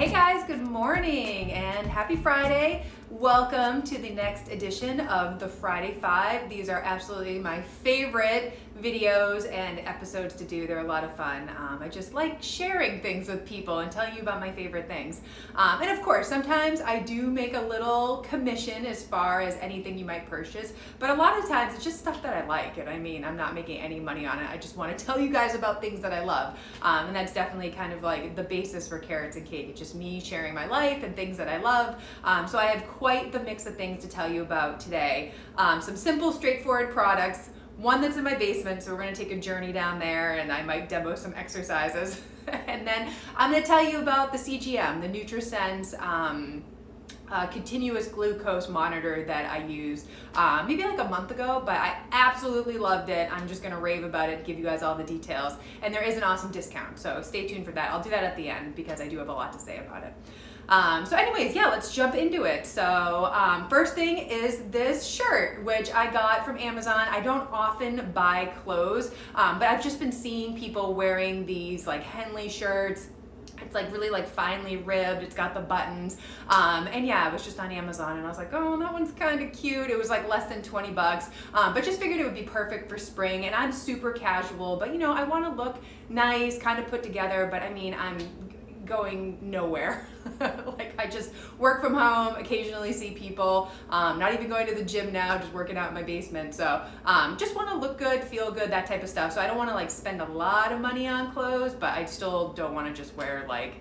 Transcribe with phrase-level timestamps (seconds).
[0.00, 2.86] Hey guys, good morning and happy Friday.
[3.10, 6.48] Welcome to the next edition of the Friday Five.
[6.48, 10.66] These are absolutely my favorite videos and episodes to do.
[10.66, 11.48] They're a lot of fun.
[11.50, 15.20] Um, I just like sharing things with people and telling you about my favorite things.
[15.54, 19.98] Um, and of course, sometimes I do make a little commission as far as anything
[19.98, 22.78] you might purchase, but a lot of times it's just stuff that I like.
[22.78, 24.50] And I mean, I'm not making any money on it.
[24.50, 26.58] I just want to tell you guys about things that I love.
[26.82, 29.68] Um, and that's definitely kind of like the basis for Carrots and Cake.
[29.68, 32.02] It's just me sharing my life and things that I love.
[32.24, 35.32] Um, so I have quite the mix of things to tell you about today.
[35.56, 37.50] Um, some simple, straightforward products.
[37.80, 40.62] One that's in my basement, so we're gonna take a journey down there and I
[40.62, 42.20] might demo some exercises.
[42.66, 46.62] and then I'm gonna tell you about the CGM, the NutriSense um,
[47.30, 51.96] uh, continuous glucose monitor that I used uh, maybe like a month ago, but I
[52.12, 53.32] absolutely loved it.
[53.32, 55.54] I'm just gonna rave about it, give you guys all the details.
[55.80, 57.90] And there is an awesome discount, so stay tuned for that.
[57.92, 60.04] I'll do that at the end because I do have a lot to say about
[60.04, 60.12] it.
[60.70, 62.64] Um, so, anyways, yeah, let's jump into it.
[62.64, 67.06] So, um, first thing is this shirt, which I got from Amazon.
[67.10, 72.04] I don't often buy clothes, um, but I've just been seeing people wearing these like
[72.04, 73.08] Henley shirts.
[73.62, 75.22] It's like really like finely ribbed.
[75.22, 76.16] It's got the buttons.
[76.48, 79.12] Um, and yeah, it was just on Amazon and I was like, oh, that one's
[79.12, 79.90] kind of cute.
[79.90, 81.26] It was like less than 20 bucks.
[81.52, 83.44] Um, but just figured it would be perfect for spring.
[83.46, 85.76] And I'm super casual, but you know, I want to look
[86.08, 87.48] nice, kind of put together.
[87.50, 88.16] But I mean, I'm
[88.90, 90.06] going nowhere.
[90.40, 94.84] like I just work from home, occasionally see people, um, not even going to the
[94.84, 96.54] gym now, just working out in my basement.
[96.54, 99.32] So um, just want to look good, feel good, that type of stuff.
[99.32, 102.04] So I don't want to like spend a lot of money on clothes, but I
[102.04, 103.74] still don't want to just wear like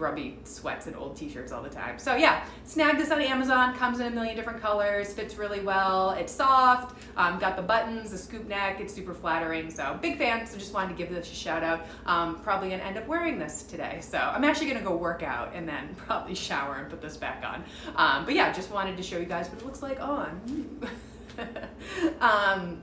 [0.00, 1.98] grubby sweats and old t-shirts all the time.
[1.98, 6.12] So yeah, snag this on Amazon, comes in a million different colors, fits really well,
[6.12, 10.46] it's soft, um, got the buttons, the scoop neck, it's super flattering, so big fan,
[10.46, 11.86] so just wanted to give this a shout out.
[12.06, 15.52] Um, probably gonna end up wearing this today, so I'm actually gonna go work out
[15.54, 17.62] and then probably shower and put this back on.
[17.96, 20.88] Um, but yeah, just wanted to show you guys what it looks like on.
[22.22, 22.80] um,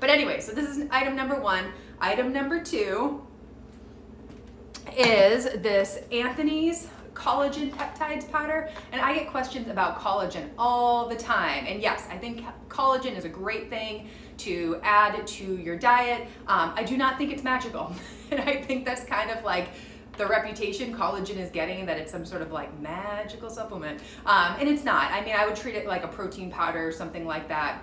[0.00, 1.66] but anyway, so this is item number one.
[2.00, 3.26] Item number two,
[4.96, 11.64] is this Anthony's collagen peptides powder and I get questions about collagen all the time.
[11.66, 16.26] And yes I think collagen is a great thing to add to your diet.
[16.48, 17.94] Um, I do not think it's magical.
[18.30, 19.68] And I think that's kind of like
[20.16, 24.00] the reputation collagen is getting that it's some sort of like magical supplement.
[24.26, 25.12] Um, and it's not.
[25.12, 27.82] I mean I would treat it like a protein powder or something like that.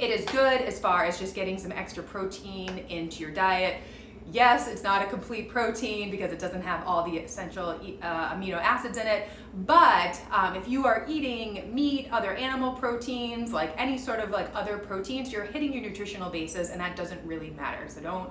[0.00, 3.82] It is good as far as just getting some extra protein into your diet
[4.30, 8.60] Yes, it's not a complete protein because it doesn't have all the essential uh, amino
[8.60, 9.28] acids in it.
[9.64, 14.50] But um, if you are eating meat, other animal proteins, like any sort of like
[14.54, 17.88] other proteins, you're hitting your nutritional bases, and that doesn't really matter.
[17.88, 18.30] So don't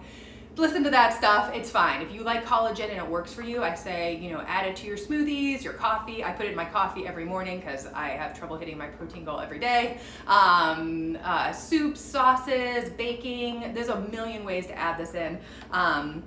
[0.57, 1.53] listen to that stuff.
[1.53, 2.01] It's fine.
[2.01, 4.75] If you like collagen and it works for you, I say, you know, add it
[4.78, 6.23] to your smoothies, your coffee.
[6.23, 9.23] I put it in my coffee every morning because I have trouble hitting my protein
[9.23, 10.00] goal every day.
[10.25, 13.73] Um, uh, soups, sauces, baking.
[13.73, 15.40] There's a million ways to add this in.
[15.72, 16.23] Um,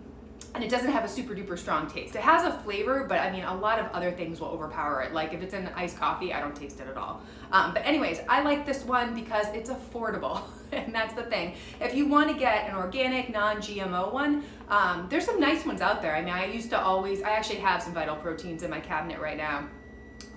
[0.54, 2.16] and it doesn't have a super duper strong taste.
[2.16, 5.12] It has a flavor, but I mean, a lot of other things will overpower it.
[5.12, 7.22] Like if it's in iced coffee, I don't taste it at all.
[7.52, 11.54] Um, but anyways, I like this one because it's affordable, and that's the thing.
[11.80, 16.02] If you want to get an organic, non-GMO one, um, there's some nice ones out
[16.02, 16.16] there.
[16.16, 19.20] I mean, I used to always, I actually have some Vital Proteins in my cabinet
[19.20, 19.68] right now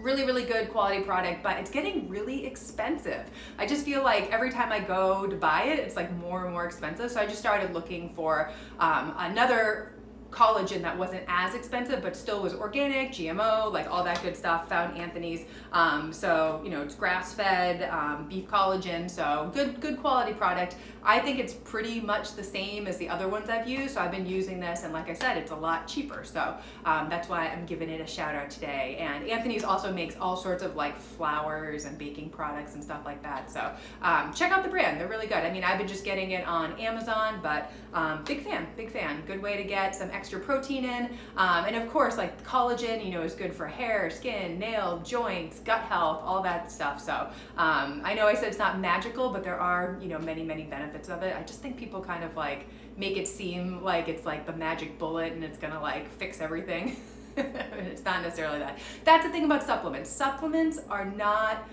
[0.04, 3.26] really really good quality product but it's getting really expensive
[3.58, 6.54] i just feel like every time i go to buy it it's like more and
[6.54, 9.93] more expensive so i just started looking for um, another
[10.34, 14.68] collagen that wasn't as expensive, but still was organic, GMO, like all that good stuff.
[14.70, 15.46] Found Anthony's.
[15.72, 19.10] Um, so you know it's grass fed, um, beef collagen.
[19.10, 20.76] So good, good quality product.
[21.06, 23.96] I think it's pretty much the same as the other ones I've used.
[23.96, 26.24] So I've been using this, and like I said, it's a lot cheaper.
[26.24, 26.56] So
[26.86, 28.98] um, that's why I'm giving it a shout out today.
[29.00, 33.22] And Anthony's also makes all sorts of like flours and baking products and stuff like
[33.24, 33.52] that.
[33.52, 33.72] So
[34.02, 35.38] um, check out the brand; they're really good.
[35.38, 39.24] I mean, I've been just getting it on Amazon, but um, big fan, big fan.
[39.28, 41.06] Good way to get some extra protein in,
[41.38, 45.60] um, and of course, like collagen, you know, is good for hair, skin, nail, joints,
[45.60, 47.02] gut health, all that stuff.
[47.02, 50.44] So um, I know I said it's not magical, but there are you know many
[50.44, 51.36] many benefits benefits of it.
[51.36, 52.68] I just think people kind of like
[52.98, 56.98] make it seem like it's like the magic bullet and it's gonna like fix everything.
[57.38, 58.78] it's not necessarily that.
[59.04, 60.10] That's the thing about supplements.
[60.10, 61.68] Supplements are not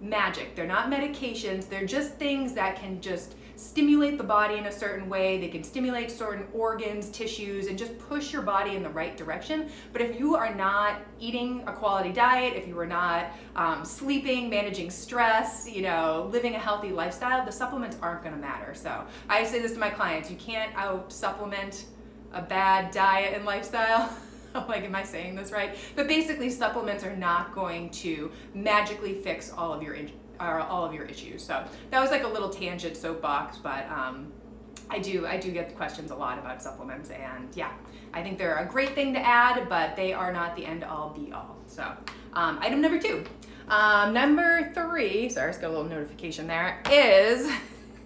[0.00, 0.54] magic.
[0.54, 1.68] They're not medications.
[1.68, 5.38] They're just things that can just stimulate the body in a certain way.
[5.38, 9.70] They can stimulate certain organs, tissues, and just push your body in the right direction.
[9.92, 13.26] But if you are not eating a quality diet, if you are not
[13.56, 18.40] um, sleeping, managing stress, you know, living a healthy lifestyle, the supplements aren't going to
[18.40, 18.74] matter.
[18.74, 21.86] So I say this to my clients: you can't out supplement
[22.32, 24.14] a bad diet and lifestyle.
[24.68, 25.76] like, am I saying this right?
[25.94, 30.84] But basically, supplements are not going to magically fix all of your injuries are all
[30.84, 31.42] of your issues.
[31.42, 34.32] So that was like a little tangent soapbox, but um,
[34.90, 37.72] I do I do get questions a lot about supplements, and yeah,
[38.12, 41.10] I think they're a great thing to add, but they are not the end all
[41.10, 41.56] be all.
[41.66, 41.92] So
[42.32, 43.24] um, item number two.
[43.68, 47.50] Um, number three, sorry, just got a little notification there, is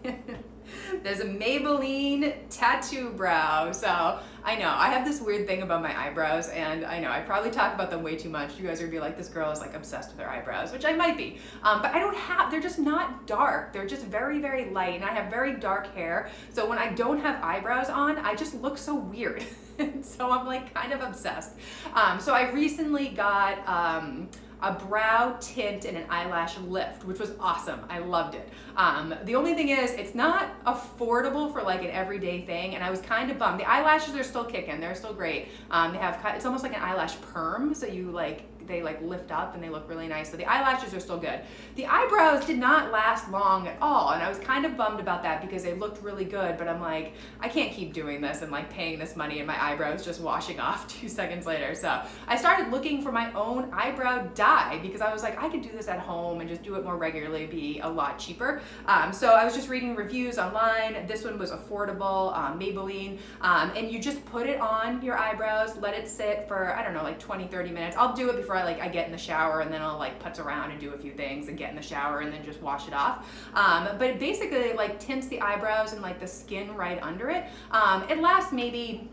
[1.03, 3.71] there's a Maybelline tattoo brow.
[3.73, 7.21] So I know I have this weird thing about my eyebrows, and I know I
[7.21, 8.59] probably talk about them way too much.
[8.59, 10.85] You guys are gonna be like, this girl is like obsessed with her eyebrows, which
[10.85, 11.39] I might be.
[11.63, 13.73] Um, but I don't have, they're just not dark.
[13.73, 16.31] They're just very, very light, and I have very dark hair.
[16.51, 19.45] So when I don't have eyebrows on, I just look so weird.
[20.03, 21.53] so I'm like kind of obsessed.
[21.95, 24.29] Um, so I recently got, um,
[24.63, 27.81] a brow tint and an eyelash lift, which was awesome.
[27.89, 28.49] I loved it.
[28.77, 32.91] Um, the only thing is, it's not affordable for like an everyday thing, and I
[32.91, 33.61] was kind of bummed.
[33.61, 35.49] The eyelashes are still kicking; they're still great.
[35.71, 39.31] Um, they have it's almost like an eyelash perm, so you like they like lift
[39.31, 40.31] up and they look really nice.
[40.31, 41.41] So the eyelashes are still good.
[41.77, 45.23] The eyebrows did not last long at all, and I was kind of bummed about
[45.23, 46.59] that because they looked really good.
[46.59, 49.63] But I'm like, I can't keep doing this and like paying this money and my
[49.63, 51.75] eyebrows just washing off two seconds later.
[51.75, 55.63] So I started looking for my own eyebrow dye because I was like, I could
[55.63, 58.63] do this at home and just do it more regularly, be a lot cheaper.
[58.87, 61.07] Um, so I was just reading reviews online.
[61.07, 65.77] This one was affordable, um, Maybelline, um, and you just put it on your eyebrows,
[65.79, 67.97] let it sit for I don't know, like 20, 30 minutes.
[67.97, 70.23] I'll do it before I like I get in the shower and then I'll like
[70.23, 72.61] putz around and do a few things and get in the shower and then just
[72.61, 73.27] wash it off.
[73.55, 77.45] Um, but basically like tints the eyebrows and like the skin right under it.
[77.71, 79.09] Um, it lasts maybe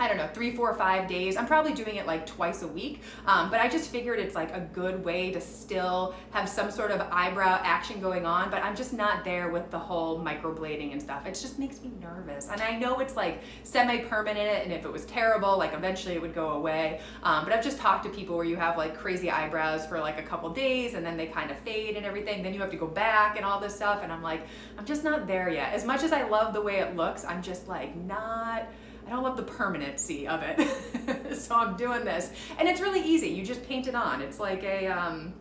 [0.00, 1.36] I don't know, three, four, five days.
[1.36, 4.50] I'm probably doing it like twice a week, um, but I just figured it's like
[4.54, 8.74] a good way to still have some sort of eyebrow action going on, but I'm
[8.74, 11.26] just not there with the whole microblading and stuff.
[11.26, 12.48] It just makes me nervous.
[12.48, 16.22] And I know it's like semi permanent, and if it was terrible, like eventually it
[16.22, 17.00] would go away.
[17.22, 20.18] Um, but I've just talked to people where you have like crazy eyebrows for like
[20.18, 22.42] a couple days and then they kind of fade and everything.
[22.42, 24.00] Then you have to go back and all this stuff.
[24.02, 24.46] And I'm like,
[24.78, 25.74] I'm just not there yet.
[25.74, 28.66] As much as I love the way it looks, I'm just like not
[29.10, 31.34] I don't love the permanency of it.
[31.36, 32.30] so I'm doing this.
[32.60, 33.28] And it's really easy.
[33.28, 34.22] You just paint it on.
[34.22, 35.34] It's like a um,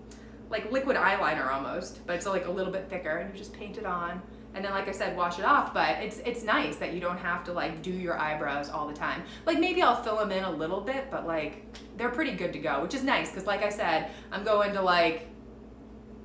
[0.50, 3.77] like liquid eyeliner almost, but it's like a little bit thicker and you just paint
[3.77, 4.24] it on.
[4.56, 7.19] And then like I said, wash it off, but it's it's nice that you don't
[7.19, 9.21] have to like do your eyebrows all the time.
[9.45, 11.63] Like maybe I'll fill them in a little bit, but like
[11.95, 14.81] they're pretty good to go, which is nice because like I said, I'm going to
[14.81, 15.29] like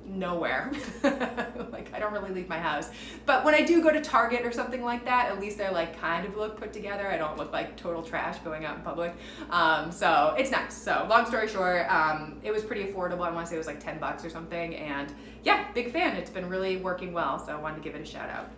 [0.05, 0.71] nowhere.
[1.03, 2.89] like I don't really leave my house.
[3.25, 5.99] But when I do go to Target or something like that, at least I like
[5.99, 7.09] kind of look put together.
[7.09, 9.13] I don't look like total trash going out in public.
[9.49, 10.73] Um, so it's nice.
[10.73, 13.21] So long story short, um, it was pretty affordable.
[13.21, 14.75] I want to say it was like 10 bucks or something.
[14.75, 15.13] And
[15.43, 16.15] yeah, big fan.
[16.15, 17.39] It's been really working well.
[17.39, 18.49] So I wanted to give it a shout out.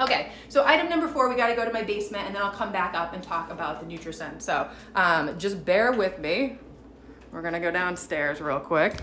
[0.00, 2.52] Okay, so item number four, we got to go to my basement, and then I'll
[2.52, 4.42] come back up and talk about the Nutrisense.
[4.42, 6.56] So um, just bear with me.
[7.32, 9.02] We're gonna go downstairs real quick.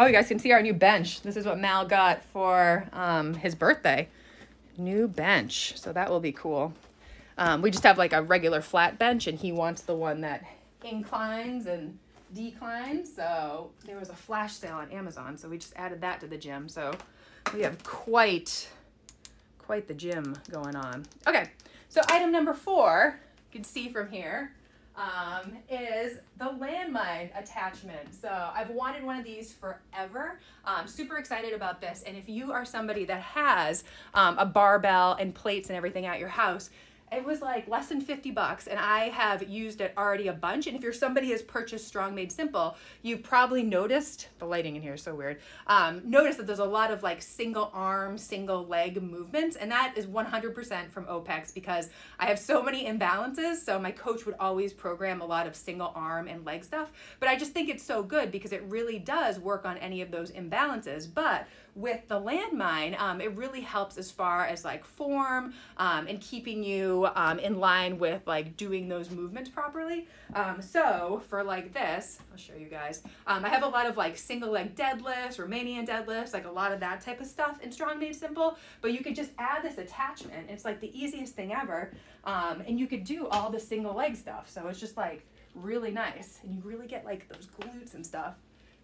[0.00, 1.22] Oh, you guys can see our new bench.
[1.22, 4.08] This is what Mal got for um, his birthday.
[4.76, 5.76] New bench.
[5.76, 6.72] So that will be cool.
[7.36, 10.44] Um, we just have like a regular flat bench, and he wants the one that
[10.84, 11.98] inclines and
[12.32, 13.12] declines.
[13.12, 16.38] So there was a flash sale on Amazon, so we just added that to the
[16.38, 16.68] gym.
[16.68, 16.92] So
[17.52, 18.68] we have quite,
[19.58, 21.06] quite the gym going on.
[21.26, 21.50] Okay,
[21.88, 23.18] so item number four,
[23.52, 24.52] you can see from here,
[24.98, 28.12] um, is the landmine attachment.
[28.20, 30.40] So I've wanted one of these forever.
[30.64, 32.02] Um, super excited about this.
[32.06, 36.18] And if you are somebody that has um, a barbell and plates and everything at
[36.18, 36.70] your house,
[37.12, 40.66] it was like less than 50 bucks and i have used it already a bunch
[40.66, 44.82] and if you're somebody who's purchased strong made simple you've probably noticed the lighting in
[44.82, 48.66] here is so weird um, notice that there's a lot of like single arm single
[48.66, 51.88] leg movements and that is 100% from opex because
[52.18, 55.92] i have so many imbalances so my coach would always program a lot of single
[55.94, 59.38] arm and leg stuff but i just think it's so good because it really does
[59.38, 61.46] work on any of those imbalances but
[61.78, 66.62] with the landmine um, it really helps as far as like form um, and keeping
[66.62, 70.06] you um, in line with like doing those movements properly.
[70.34, 73.02] Um, so for like this, I'll show you guys.
[73.26, 76.72] Um, I have a lot of like single leg deadlifts, Romanian deadlifts, like a lot
[76.72, 78.58] of that type of stuff in Strong Made Simple.
[78.80, 80.50] But you could just add this attachment.
[80.50, 81.92] It's like the easiest thing ever.
[82.24, 84.50] Um, and you could do all the single leg stuff.
[84.50, 86.40] So it's just like really nice.
[86.42, 88.34] And you really get like those glutes and stuff.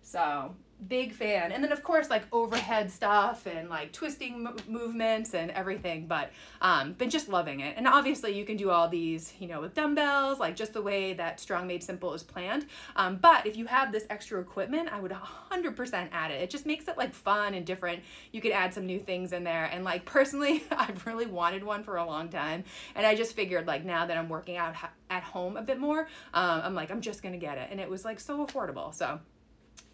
[0.04, 0.54] So
[0.88, 1.52] big fan.
[1.52, 6.30] And then of course like overhead stuff and like twisting m- movements and everything, but
[6.60, 7.74] um been just loving it.
[7.76, 11.14] And obviously you can do all these, you know, with dumbbells, like just the way
[11.14, 12.66] that Strong Made Simple is planned.
[12.96, 16.42] Um, but if you have this extra equipment, I would 100% add it.
[16.42, 18.02] It just makes it like fun and different.
[18.32, 19.64] You could add some new things in there.
[19.66, 22.64] And like personally, I've really wanted one for a long time.
[22.94, 24.74] And I just figured like now that I'm working out
[25.08, 26.00] at home a bit more,
[26.34, 27.68] um, I'm like, I'm just gonna get it.
[27.70, 28.92] And it was like so affordable.
[28.92, 29.20] So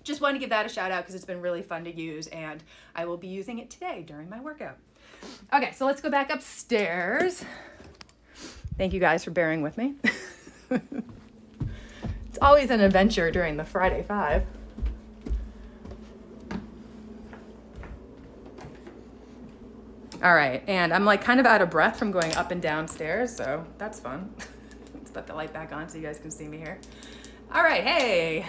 [0.03, 2.27] just wanted to give that a shout out because it's been really fun to use
[2.29, 2.63] and
[2.95, 4.79] I will be using it today during my workout.
[5.53, 7.45] Okay, so let's go back upstairs.
[8.79, 9.95] Thank you guys for bearing with me.
[10.71, 14.47] it's always an adventure during the Friday Five.
[20.23, 22.89] All right, and I'm like kind of out of breath from going up and down
[22.89, 24.35] stairs, so that's fun.
[24.95, 26.79] Let's put the light back on so you guys can see me here.
[27.53, 28.47] All right, hey.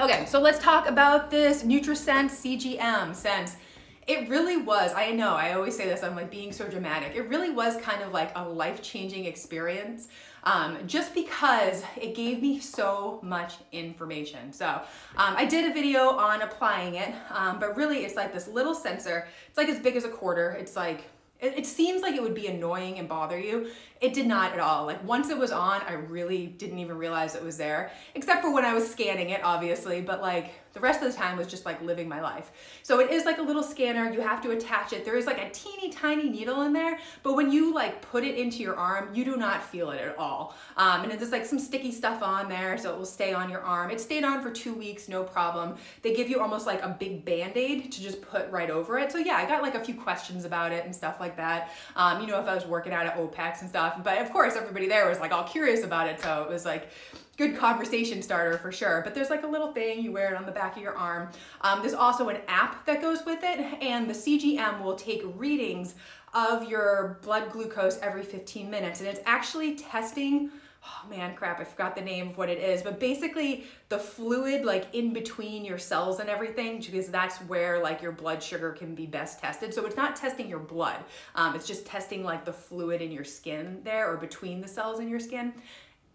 [0.00, 3.54] Okay, so let's talk about this NutriSense CGM since
[4.08, 7.14] it really was, I know, I always say this, I'm like being so dramatic.
[7.14, 10.08] It really was kind of like a life changing experience
[10.42, 14.52] um, just because it gave me so much information.
[14.52, 18.48] So um, I did a video on applying it, um, but really it's like this
[18.48, 19.28] little sensor.
[19.48, 20.50] It's like as big as a quarter.
[20.50, 21.04] It's like
[21.40, 23.70] it seems like it would be annoying and bother you.
[24.04, 24.84] It did not at all.
[24.84, 28.52] Like once it was on, I really didn't even realize it was there, except for
[28.52, 30.02] when I was scanning it, obviously.
[30.02, 32.50] But like the rest of the time was just like living my life.
[32.82, 34.12] So it is like a little scanner.
[34.12, 35.04] You have to attach it.
[35.04, 38.36] There is like a teeny tiny needle in there, but when you like put it
[38.36, 40.54] into your arm, you do not feel it at all.
[40.76, 43.60] Um, and there's like some sticky stuff on there, so it will stay on your
[43.60, 43.90] arm.
[43.90, 45.76] It stayed on for two weeks, no problem.
[46.02, 49.12] They give you almost like a big band-aid to just put right over it.
[49.12, 51.70] So yeah, I got like a few questions about it and stuff like that.
[51.94, 54.56] Um, you know, if I was working out at OPEX and stuff, but of course
[54.56, 56.20] everybody there was like all curious about it.
[56.20, 56.90] So it was like,
[57.36, 59.00] good conversation starter for sure.
[59.02, 61.28] But there's like a little thing, you wear it on the back of your arm.
[61.62, 65.94] Um, there's also an app that goes with it, and the CGM will take readings
[66.32, 69.00] of your blood glucose every 15 minutes.
[69.00, 70.50] And it's actually testing.
[70.86, 74.66] Oh man, crap, I forgot the name of what it is, but basically the fluid
[74.66, 78.94] like in between your cells and everything, because that's where like your blood sugar can
[78.94, 79.72] be best tested.
[79.72, 80.98] So it's not testing your blood,
[81.36, 85.00] um, it's just testing like the fluid in your skin there or between the cells
[85.00, 85.54] in your skin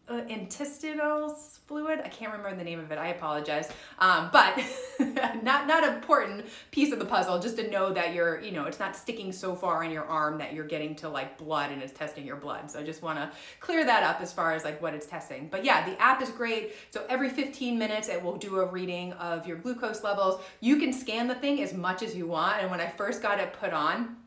[0.09, 1.37] uh, intestinal
[1.67, 2.01] fluid.
[2.03, 2.97] I can't remember the name of it.
[2.97, 3.71] I apologize.
[3.99, 4.59] Um, but
[5.43, 7.39] not not important piece of the puzzle.
[7.39, 10.39] Just to know that you're, you know, it's not sticking so far in your arm
[10.39, 12.71] that you're getting to like blood and it's testing your blood.
[12.71, 15.47] So I just want to clear that up as far as like what it's testing.
[15.49, 16.73] But yeah, the app is great.
[16.89, 20.41] So every 15 minutes, it will do a reading of your glucose levels.
[20.59, 22.61] You can scan the thing as much as you want.
[22.61, 24.17] And when I first got it put on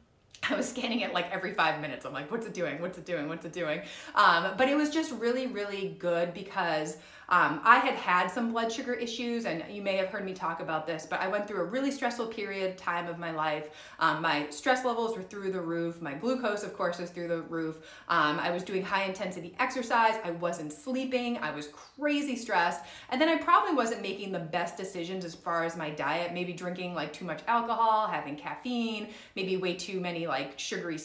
[0.50, 2.04] I was scanning it like every five minutes.
[2.04, 2.80] I'm like, what's it doing?
[2.80, 3.28] What's it doing?
[3.28, 3.82] What's it doing?
[4.14, 6.96] Um, but it was just really, really good because
[7.32, 10.60] um, I had had some blood sugar issues, and you may have heard me talk
[10.60, 13.70] about this, but I went through a really stressful period time of my life.
[14.00, 16.02] Um, my stress levels were through the roof.
[16.02, 17.78] My glucose, of course, was through the roof.
[18.08, 20.16] Um, I was doing high intensity exercise.
[20.22, 21.38] I wasn't sleeping.
[21.38, 22.84] I was crazy stressed.
[23.08, 26.52] And then I probably wasn't making the best decisions as far as my diet, maybe
[26.52, 30.98] drinking like too much alcohol, having caffeine, maybe way too many like sugary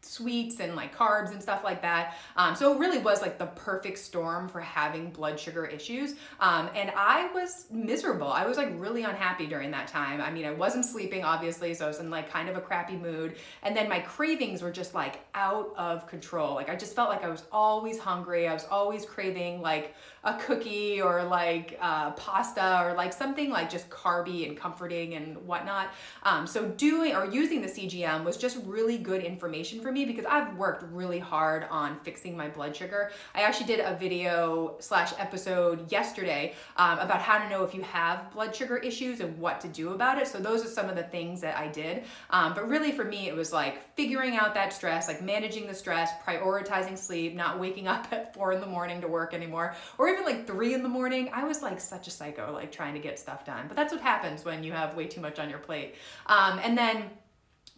[0.00, 2.16] sweets and like carbs and stuff like that.
[2.36, 6.14] Um, so it really was like the perfect storm for having blood sugar issues.
[6.40, 8.28] Um, and I was miserable.
[8.28, 10.20] I was like really unhappy during that time.
[10.20, 12.96] I mean, I wasn't sleeping, obviously, so I was in like kind of a crappy
[12.96, 13.36] mood.
[13.62, 16.54] And then my cravings were just like out of control.
[16.54, 18.48] Like I just felt like I was always hungry.
[18.48, 19.94] I was always craving like
[20.26, 25.36] a cookie or like uh, pasta or like something like just carby and comforting and
[25.46, 25.92] whatnot.
[26.24, 30.24] Um, so doing or using the CGM was just really good information for me because
[30.26, 33.12] I've worked really hard on fixing my blood sugar.
[33.36, 37.82] I actually did a video slash episode yesterday um, about how to know if you
[37.82, 40.26] have blood sugar issues and what to do about it.
[40.26, 42.02] So those are some of the things that I did.
[42.30, 45.74] Um, but really for me, it was like figuring out that stress, like managing the
[45.74, 50.15] stress, prioritizing sleep, not waking up at four in the morning to work anymore, or
[50.24, 51.30] like three in the morning.
[51.32, 53.66] I was like such a psycho, like trying to get stuff done.
[53.68, 55.94] But that's what happens when you have way too much on your plate.
[56.26, 57.10] Um, and then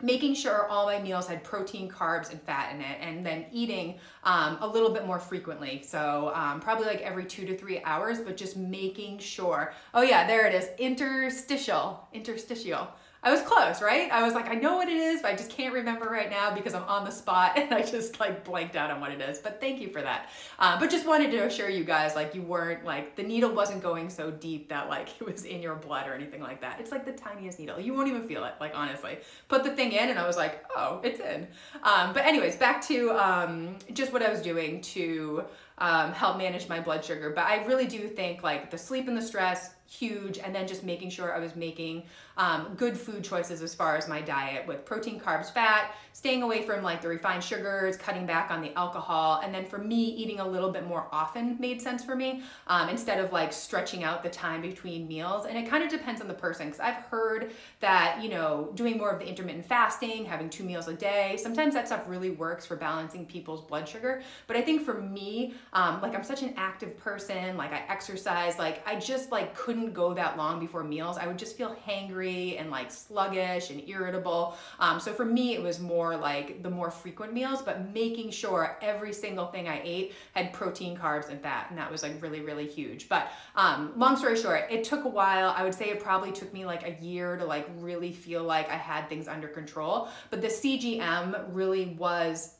[0.00, 3.98] making sure all my meals had protein, carbs, and fat in it, and then eating
[4.24, 5.82] um, a little bit more frequently.
[5.84, 9.74] So um, probably like every two to three hours, but just making sure.
[9.94, 12.88] Oh yeah, there it is, interstitial, interstitial.
[13.20, 14.10] I was close, right?
[14.12, 16.54] I was like, I know what it is, but I just can't remember right now
[16.54, 19.38] because I'm on the spot and I just like blanked out on what it is.
[19.38, 20.30] But thank you for that.
[20.58, 23.82] Uh, but just wanted to assure you guys, like, you weren't like the needle wasn't
[23.82, 26.78] going so deep that like it was in your blood or anything like that.
[26.78, 27.80] It's like the tiniest needle.
[27.80, 29.18] You won't even feel it, like, honestly.
[29.48, 31.48] Put the thing in and I was like, oh, it's in.
[31.82, 35.44] Um, but, anyways, back to um, just what I was doing to
[35.78, 37.30] um, help manage my blood sugar.
[37.30, 40.84] But I really do think like the sleep and the stress, huge, and then just
[40.84, 42.02] making sure I was making
[42.36, 46.62] um, good food choices as far as my diet with protein, carbs, fat, staying away
[46.62, 50.40] from like the refined sugars, cutting back on the alcohol, and then for me, eating
[50.40, 54.22] a little bit more often made sense for me um, instead of like stretching out
[54.22, 55.46] the time between meals.
[55.46, 58.98] And it kind of depends on the person because I've heard that, you know, doing
[58.98, 62.66] more of the intermittent fasting, having two meals a day, sometimes that stuff really works
[62.66, 64.22] for balancing people's blood sugar.
[64.46, 68.58] But I think for me, um, like I'm such an active person, like I exercise,
[68.58, 71.16] like I just like couldn't go that long before meals.
[71.16, 74.56] I would just feel hangry and like sluggish and irritable.
[74.80, 78.76] Um, so for me, it was more like the more frequent meals, but making sure
[78.82, 81.66] every single thing I ate had protein, carbs, and fat.
[81.70, 83.08] And that was like really, really huge.
[83.08, 85.54] But um, long story short, it took a while.
[85.56, 88.68] I would say it probably took me like a year to like really feel like
[88.68, 90.08] I had things under control.
[90.30, 92.57] But the CGM really was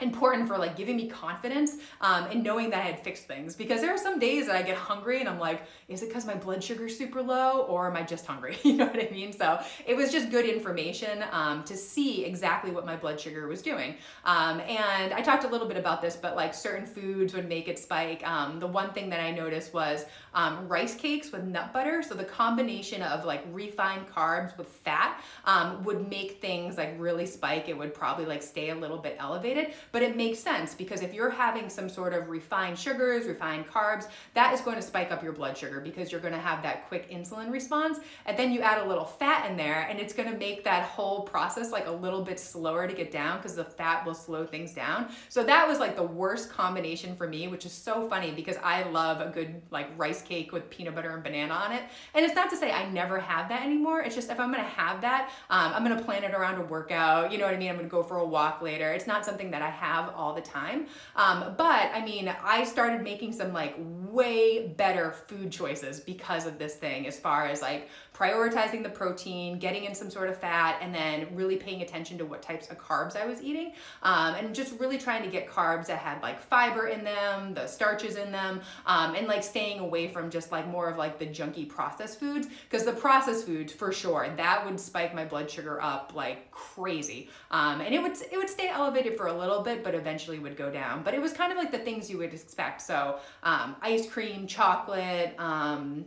[0.00, 3.80] important for like giving me confidence um, and knowing that I had fixed things because
[3.80, 6.34] there are some days that I get hungry and I'm like, is it because my
[6.34, 8.58] blood sugar's super low or am I just hungry?
[8.62, 9.32] you know what I mean?
[9.32, 13.62] So it was just good information um, to see exactly what my blood sugar was
[13.62, 13.94] doing.
[14.24, 17.68] Um, and I talked a little bit about this, but like certain foods would make
[17.68, 18.26] it spike.
[18.28, 20.04] Um, the one thing that I noticed was
[20.36, 22.04] um, rice cakes with nut butter.
[22.04, 27.26] So the combination of like refined carbs with fat um, would make things like really
[27.26, 27.68] spike.
[27.68, 31.14] It would probably like stay a little bit elevated but it makes sense because if
[31.14, 35.22] you're having some sort of refined sugars, refined carbs, that is going to spike up
[35.22, 37.98] your blood sugar because you're going to have that quick insulin response.
[38.26, 40.84] And then you add a little fat in there and it's going to make that
[40.84, 44.44] whole process like a little bit slower to get down because the fat will slow
[44.44, 45.08] things down.
[45.28, 48.82] So that was like the worst combination for me, which is so funny because I
[48.90, 51.82] love a good like rice cake with peanut butter and banana on it.
[52.14, 54.02] And it's not to say I never have that anymore.
[54.02, 57.32] It's just if I'm to have that, um, I'm to plan it around a workout.
[57.32, 57.70] You know what I mean?
[57.70, 58.92] I'm to go for a walk later.
[58.92, 60.86] It's not something that I have all the time.
[61.14, 63.76] Um, but I mean, I started making some like
[64.16, 69.58] way better food choices because of this thing, as far as like prioritizing the protein,
[69.58, 72.78] getting in some sort of fat, and then really paying attention to what types of
[72.78, 73.72] carbs I was eating.
[74.02, 77.66] Um, and just really trying to get carbs that had like fiber in them, the
[77.66, 81.26] starches in them, um, and like staying away from just like more of like the
[81.26, 82.48] junky processed foods.
[82.68, 87.28] Because the processed foods, for sure, that would spike my blood sugar up like crazy.
[87.50, 90.56] Um, and it would it would stay elevated for a little bit, but eventually would
[90.56, 91.02] go down.
[91.02, 92.80] But it was kind of like the things you would expect.
[92.80, 93.76] So um,
[94.06, 96.06] cream, chocolate, um,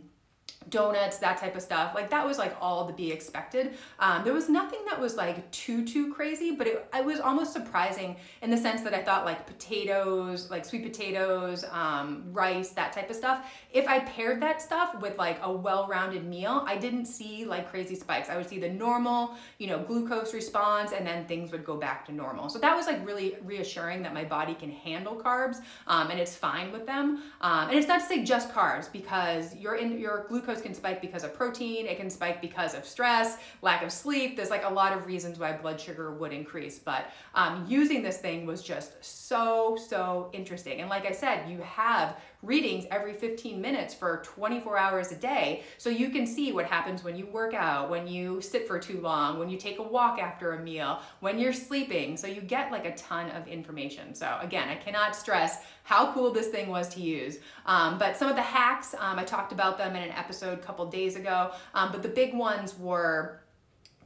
[0.70, 1.94] donuts, that type of stuff.
[1.94, 3.74] Like that was like all to be expected.
[3.98, 7.52] Um, there was nothing that was like too too crazy, but it, it was almost
[7.52, 12.92] surprising in the sense that I thought like potatoes, like sweet potatoes, um, rice, that
[12.92, 13.46] type of stuff.
[13.72, 17.94] If I paired that stuff with like a well-rounded meal, I didn't see like crazy
[17.94, 18.28] spikes.
[18.28, 22.06] I would see the normal, you know, glucose response, and then things would go back
[22.06, 22.48] to normal.
[22.48, 26.36] So that was like really reassuring that my body can handle carbs um, and it's
[26.36, 27.22] fine with them.
[27.40, 30.74] Um, and it's not to say just carbs because your in your glucose glucose can
[30.74, 34.36] spike because of protein, it can spike because of stress, lack of sleep.
[34.36, 36.78] There's like a lot of reasons why blood sugar would increase.
[36.78, 40.80] But um, using this thing was just so, so interesting.
[40.80, 45.62] And like I said, you have readings every 15 minutes for 24 hours a day.
[45.78, 49.00] So you can see what happens when you work out, when you sit for too
[49.00, 52.16] long, when you take a walk after a meal, when you're sleeping.
[52.16, 54.14] So you get like a ton of information.
[54.14, 57.38] So again, I cannot stress how cool this thing was to use.
[57.66, 60.62] Um, but some of the hacks, um, I talked about them in an episode a
[60.62, 61.52] couple days ago.
[61.74, 63.40] Um, but the big ones were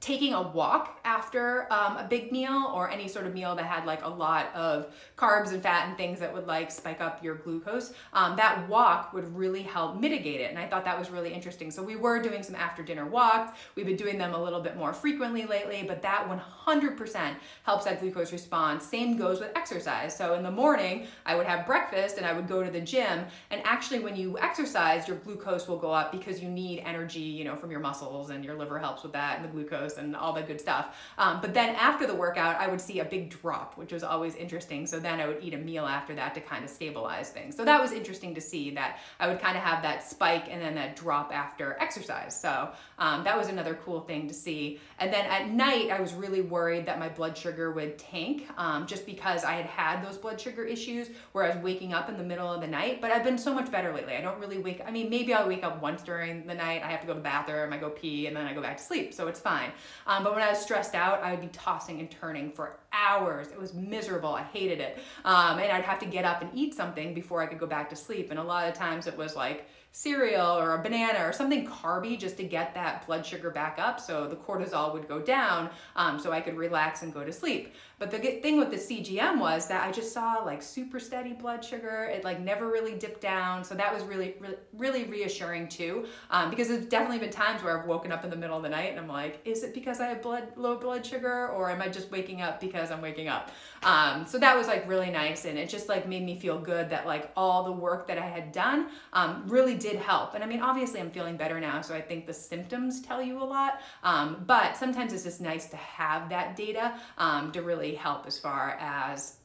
[0.01, 3.87] taking a walk after um, a big meal or any sort of meal that had
[3.87, 7.37] like a lot of carbs and fat and things that would like spike up your
[7.37, 10.51] glucose, um, that walk would really help mitigate it.
[10.51, 11.71] And I thought that was really interesting.
[11.71, 13.59] So we were doing some after dinner walks.
[13.77, 18.01] We've been doing them a little bit more frequently lately, but that 100% helps that
[18.01, 18.85] glucose response.
[18.85, 20.15] Same goes with exercise.
[20.15, 23.25] So in the morning, I would have breakfast and I would go to the gym.
[23.51, 27.45] And actually, when you exercise, your glucose will go up because you need energy, you
[27.45, 30.33] know, from your muscles and your liver helps with that and the glucose and all
[30.35, 30.97] that good stuff.
[31.19, 34.35] Um, but then after the workout, I would see a big drop, which was always
[34.35, 34.87] interesting.
[34.87, 37.57] So then I would eat a meal after that to kind of stabilize things.
[37.57, 40.61] So that was interesting to see that I would kind of have that spike and
[40.61, 42.39] then that drop after exercise.
[42.39, 44.81] So um, that was another cool thing to see.
[44.99, 48.87] And then at night, I was really worried that my blood sugar would tank um,
[48.87, 52.17] just because I had had those blood sugar issues where I was waking up in
[52.17, 53.01] the middle of the night.
[53.01, 54.15] But I've been so much better lately.
[54.15, 54.83] I don't really wake.
[54.87, 56.83] I mean, maybe I'll wake up once during the night.
[56.83, 57.73] I have to go to the bathroom.
[57.73, 59.13] I go pee, and then I go back to sleep.
[59.13, 59.71] So it's fine.
[60.07, 63.49] Um, but when I was stressed out, I would be tossing and turning for hours.
[63.49, 64.35] It was miserable.
[64.35, 64.99] I hated it.
[65.25, 67.91] Um, and I'd have to get up and eat something before I could go back
[67.91, 68.31] to sleep.
[68.31, 72.19] And a lot of times it was like, cereal or a banana or something carby
[72.19, 76.19] just to get that blood sugar back up so the cortisol would go down um,
[76.19, 77.73] so I could relax and go to sleep.
[78.01, 81.65] But the thing with the CGM was that I just saw like super steady blood
[81.65, 82.11] sugar.
[82.13, 83.63] It like never really dipped down.
[83.63, 86.07] So that was really, really, really reassuring too.
[86.29, 88.69] Um, because there's definitely been times where I've woken up in the middle of the
[88.69, 91.81] night and I'm like, is it because I have blood, low blood sugar or am
[91.81, 93.53] I just waking up because I'm waking up?
[93.85, 95.45] Um, so that was like really nice.
[95.45, 98.27] And it just like made me feel good that like all the work that I
[98.27, 100.35] had done um, really did help.
[100.35, 101.83] And I mean, obviously I'm feeling better now.
[101.83, 103.81] So I think the symptoms tell you a lot.
[104.03, 108.39] Um, but sometimes it's just nice to have that data um, to really help as
[108.39, 109.37] far as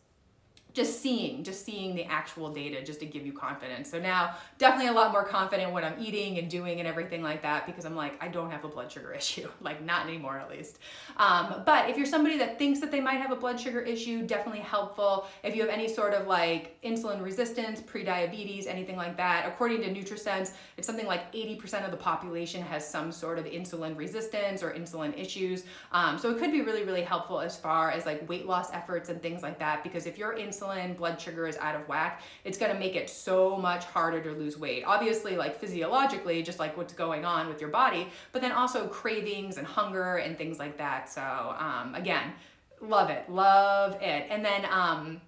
[0.79, 3.91] just seeing, just seeing the actual data just to give you confidence.
[3.91, 7.41] So now definitely a lot more confident what I'm eating and doing and everything like
[7.41, 10.49] that because I'm like, I don't have a blood sugar issue, like not anymore at
[10.49, 10.79] least.
[11.17, 14.25] Um, but if you're somebody that thinks that they might have a blood sugar issue,
[14.25, 15.27] definitely helpful.
[15.43, 19.93] If you have any sort of like insulin resistance, pre-diabetes, anything like that, according to
[19.93, 24.71] NutriSense, it's something like 80% of the population has some sort of insulin resistance or
[24.71, 25.65] insulin issues.
[25.91, 29.09] Um, so it could be really, really helpful as far as like weight loss efforts
[29.09, 32.21] and things like that because if you're insulin insulin, blood sugar is out of whack,
[32.43, 34.83] it's gonna make it so much harder to lose weight.
[34.85, 39.57] Obviously, like physiologically, just like what's going on with your body, but then also cravings
[39.57, 41.09] and hunger and things like that.
[41.09, 42.33] So, um, again,
[42.81, 44.27] love it, love it.
[44.29, 45.21] And then, um,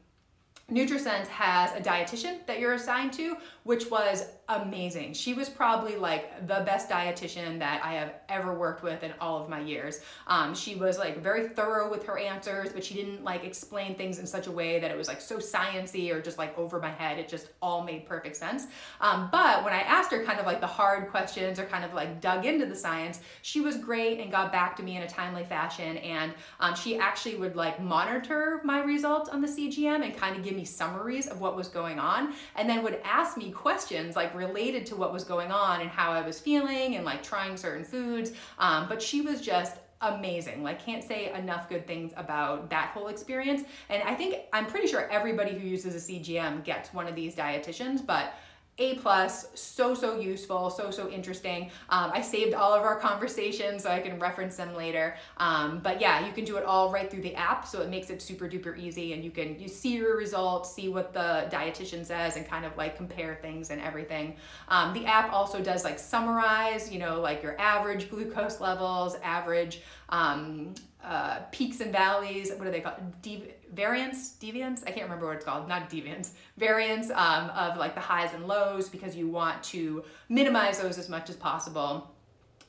[0.72, 5.14] NutriSense has a dietitian that you're assigned to, which was amazing.
[5.14, 9.42] She was probably like the best dietitian that I have ever worked with in all
[9.42, 10.02] of my years.
[10.28, 14.20] Um, she was like very thorough with her answers, but she didn't like explain things
[14.20, 16.92] in such a way that it was like so sciency or just like over my
[16.92, 17.18] head.
[17.20, 18.68] It just all made perfect sense.
[19.00, 21.94] Um, but when I asked her kind of like the hard questions or kind of
[21.94, 25.10] like dug into the science, she was great and got back to me in a
[25.10, 25.98] timely fashion.
[25.98, 30.44] And um, she actually would like monitor my results on the CGM and kind of
[30.44, 34.34] give me summaries of what was going on, and then would ask me questions like
[34.36, 37.84] related to what was going on and how I was feeling and like trying certain
[37.84, 38.32] foods.
[38.60, 40.64] Um, but she was just amazing.
[40.64, 43.64] Like, can't say enough good things about that whole experience.
[43.90, 47.36] And I think I'm pretty sure everybody who uses a CGM gets one of these
[47.36, 48.34] dietitians, but
[48.78, 51.70] a plus, so, so useful, so, so interesting.
[51.90, 55.16] Um, I saved all of our conversations so I can reference them later.
[55.38, 57.68] Um, but yeah, you can do it all right through the app.
[57.68, 60.90] So it makes it super duper easy and you can you see your results, see
[60.90, 64.36] what the dietitian says and kind of like compare things and everything.
[64.70, 69.82] Um, the app also does like summarize, you know, like your average glucose levels, average
[70.10, 72.52] um, uh, peaks and valleys.
[72.56, 73.22] What are they called?
[73.22, 74.84] De- variance, deviance.
[74.84, 75.68] I can't remember what it's called.
[75.68, 76.32] Not deviance.
[76.58, 81.10] Variance um, of like the highs and lows because you want to minimize those as
[81.10, 82.12] much as possible.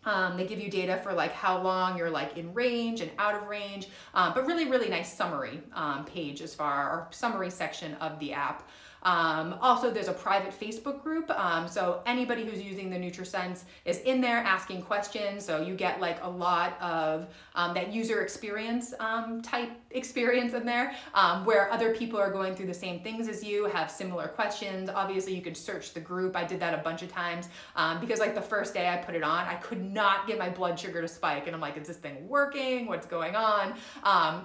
[0.04, 3.34] Um, they give you data for like how long you're like in range and out
[3.34, 7.94] of range, um, but really, really nice summary um, page as far or summary section
[7.94, 8.68] of the app.
[9.02, 11.30] Um, also, there's a private Facebook group.
[11.30, 15.44] Um, so anybody who's using the NutriSense is in there asking questions.
[15.44, 20.64] So you get like a lot of um, that user experience um, type experience in
[20.64, 24.28] there um, where other people are going through the same things as you, have similar
[24.28, 24.88] questions.
[24.88, 26.36] Obviously, you could search the group.
[26.36, 29.14] I did that a bunch of times um, because like the first day I put
[29.14, 31.46] it on, I could not get my blood sugar to spike.
[31.46, 32.86] And I'm like, is this thing working?
[32.86, 33.74] What's going on?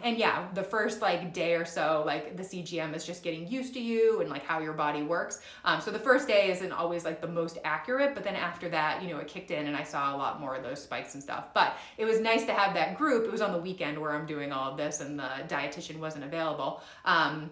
[0.04, 3.74] and yeah, the first like day or so, like the CGM is just getting used
[3.74, 5.40] to you and like how your body works.
[5.66, 9.04] Um, so the first day isn't always like the most accurate, but then after that,
[9.04, 11.22] you know, it kicked in and I saw a lot more of those spikes and
[11.22, 11.54] stuff.
[11.54, 13.26] But it was nice to have that group.
[13.26, 16.24] It was on the weekend where I'm doing all of this and the dietitian wasn't
[16.24, 16.82] available.
[17.06, 17.52] Um,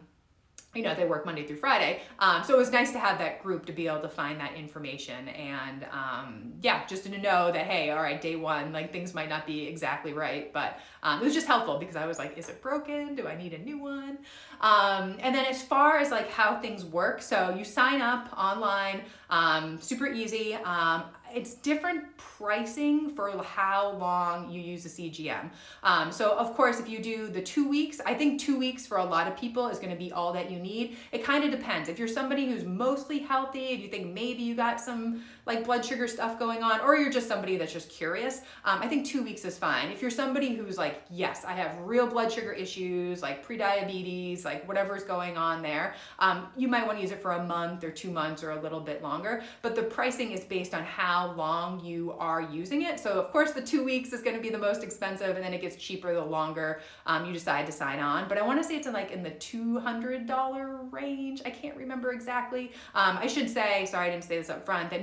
[0.75, 2.01] you know they work monday through friday.
[2.19, 4.55] Um, so it was nice to have that group to be able to find that
[4.55, 9.13] information and um, yeah just to know that hey all right day one like things
[9.13, 12.37] might not be exactly right but um, it was just helpful because i was like
[12.37, 13.15] is it broken?
[13.15, 14.17] Do i need a new one?
[14.61, 19.01] Um, and then as far as like how things work so you sign up online
[19.29, 20.55] um, super easy.
[20.55, 21.03] Um,
[21.35, 25.49] it's different pricing for how long you use a CGM.
[25.83, 28.97] Um, so of course, if you do the two weeks, I think two weeks for
[28.97, 30.97] a lot of people is going to be all that you need.
[31.11, 31.89] It kind of depends.
[31.89, 35.85] If you're somebody who's mostly healthy and you think maybe you got some like blood
[35.85, 39.23] sugar stuff going on, or you're just somebody that's just curious, um, I think two
[39.23, 39.89] weeks is fine.
[39.89, 44.67] If you're somebody who's like, yes, I have real blood sugar issues, like pre-diabetes, like
[44.67, 47.91] whatever's going on there, um, you might want to use it for a month or
[47.91, 49.43] two months or a little bit longer.
[49.61, 52.99] But the pricing is based on how long you are using it.
[52.99, 55.53] So of course the two weeks is going to be the most expensive, and then
[55.53, 58.27] it gets cheaper the longer um, you decide to sign on.
[58.27, 61.41] But I want to say it's in like in the $200 range.
[61.45, 62.71] I can't remember exactly.
[62.95, 65.01] Um, I should say, sorry, I didn't say this up front, that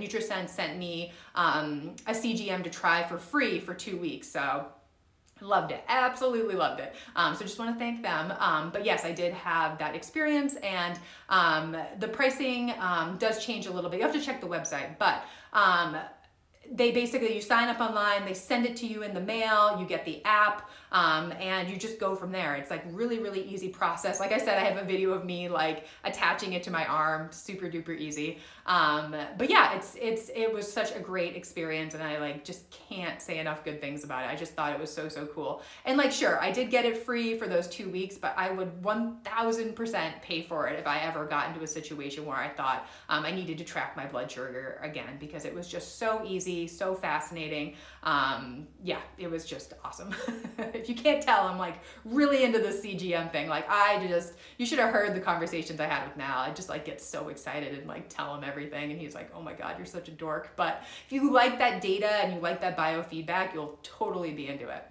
[0.49, 4.29] Sent me um, a CGM to try for free for two weeks.
[4.29, 4.67] So
[5.43, 5.83] Loved it.
[5.89, 6.95] Absolutely loved it.
[7.17, 8.33] Um, so just want to thank them.
[8.39, 13.67] Um, but yes, I did have that experience, and um, the pricing um, does change
[13.67, 13.99] a little bit.
[13.99, 15.97] You have to check the website, but um,
[16.71, 19.87] they basically you sign up online they send it to you in the mail you
[19.87, 22.55] get the app um, and you just go from there.
[22.55, 24.21] It's like really really easy process.
[24.21, 27.29] Like i said i have a video of me like attaching it to my arm
[27.33, 28.39] super duper easy.
[28.67, 32.71] Um, but yeah it's it's it was such a great experience and i like just
[32.71, 34.31] can't say enough good things about it.
[34.31, 35.63] I just thought it was so so cool.
[35.85, 38.83] And like sure i did get it free for those two weeks but i would
[38.83, 43.25] 1000% pay for it if i ever got into a situation where i thought um,
[43.25, 46.95] i needed to track my blood sugar again because it was just so easy so
[46.95, 47.75] fascinating.
[48.03, 50.15] Um, yeah, it was just awesome.
[50.59, 53.49] if you can't tell, I'm like really into the CGM thing.
[53.49, 56.39] Like I just, you should have heard the conversations I had with Mal.
[56.39, 58.91] I just like get so excited and like tell him everything.
[58.91, 60.53] And he's like, oh my God, you're such a dork.
[60.57, 64.69] But if you like that data and you like that biofeedback, you'll totally be into
[64.69, 64.85] it.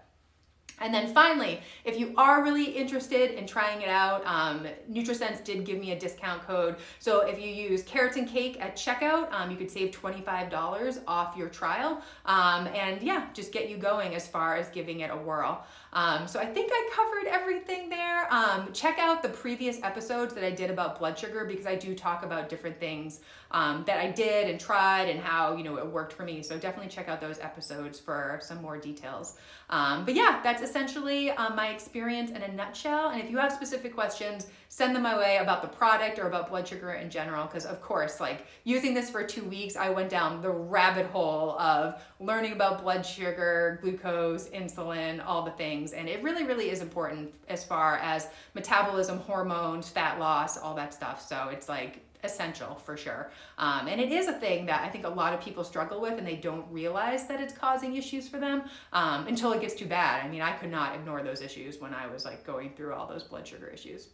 [0.82, 5.63] And then finally, if you are really interested in trying it out, um, NutriSense did
[5.63, 6.78] give me a discount code.
[7.00, 12.02] So if you use CarrotsNCake at checkout, um, you could save $25 off your trial.
[12.26, 15.65] Um, and yeah, just get you going as far as giving it a whirl.
[15.93, 18.34] Um, so I think I covered everything there.
[18.34, 21.93] Um, check out the previous episodes that I did about blood sugar because I do
[21.95, 23.19] talk about different things
[23.51, 26.41] um, that I did and tried and how you know it worked for me.
[26.43, 29.38] So definitely check out those episodes for some more details.
[29.69, 33.10] Um, but yeah, that's essentially um, my experience in a nutshell.
[33.10, 36.49] And if you have specific questions, send them my way about the product or about
[36.49, 37.45] blood sugar in general.
[37.45, 41.60] Because of course, like using this for two weeks, I went down the rabbit hole
[41.60, 45.91] of learning about blood sugar, glucose, insulin, all the things.
[45.91, 50.93] And it really, really is important as far as metabolism, hormones, fat loss, all that
[50.93, 51.21] stuff.
[51.21, 53.29] So it's like essential for sure.
[53.57, 56.17] Um, and it is a thing that I think a lot of people struggle with
[56.17, 59.88] and they don't realize that it's causing issues for them um, until it gets too
[59.88, 60.23] bad.
[60.25, 63.05] I mean, I could not ignore those issues when I was like going through all
[63.05, 64.07] those blood sugar issues.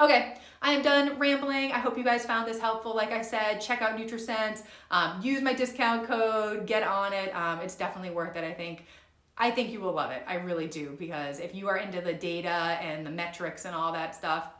[0.00, 1.72] Okay, I am done rambling.
[1.72, 2.94] I hope you guys found this helpful.
[2.94, 4.62] Like I said, check out NutriSense.
[4.90, 6.66] Um, use my discount code.
[6.66, 7.34] Get on it.
[7.34, 8.44] Um, it's definitely worth it.
[8.44, 8.86] I think.
[9.36, 10.22] I think you will love it.
[10.26, 13.90] I really do because if you are into the data and the metrics and all
[13.92, 14.50] that stuff,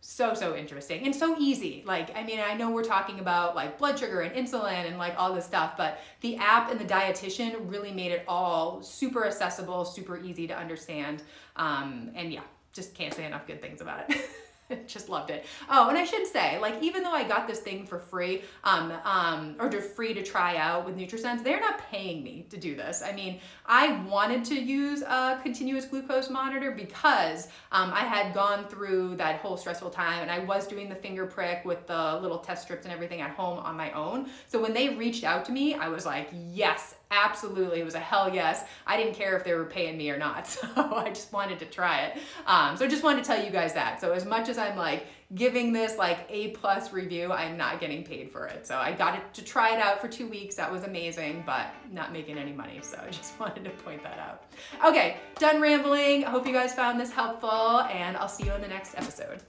[0.00, 3.76] so so interesting and so easy like i mean i know we're talking about like
[3.76, 7.56] blood sugar and insulin and like all this stuff but the app and the dietitian
[7.68, 11.24] really made it all super accessible super easy to understand
[11.56, 14.16] um, and yeah just can't say enough good things about it
[14.86, 15.44] just loved it.
[15.70, 18.92] Oh, and I should say, like, even though I got this thing for free, um,
[19.04, 22.74] um, or just free to try out with NutriSense, they're not paying me to do
[22.74, 23.02] this.
[23.04, 28.66] I mean, I wanted to use a continuous glucose monitor because um, I had gone
[28.66, 32.38] through that whole stressful time and I was doing the finger prick with the little
[32.38, 34.28] test strips and everything at home on my own.
[34.46, 38.00] So when they reached out to me, I was like, yes, absolutely it was a
[38.00, 38.64] hell yes.
[38.86, 41.66] I didn't care if they were paying me or not so i just wanted to
[41.66, 42.18] try it.
[42.46, 44.00] Um, so i just wanted to tell you guys that.
[44.00, 48.04] So as much as i'm like giving this like a plus review i'm not getting
[48.04, 48.66] paid for it.
[48.66, 50.56] So i got it to try it out for two weeks.
[50.56, 54.18] That was amazing but not making any money so i just wanted to point that
[54.18, 54.44] out.
[54.84, 56.24] Okay done rambling.
[56.24, 59.42] I hope you guys found this helpful and i'll see you in the next episode